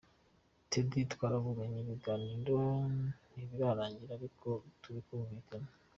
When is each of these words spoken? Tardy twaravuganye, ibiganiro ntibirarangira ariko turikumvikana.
Tardy 0.69 1.01
twaravuganye, 1.13 1.77
ibiganiro 1.83 2.57
ntibirarangira 3.31 4.11
ariko 4.19 4.49
turikumvikana. 4.81 5.69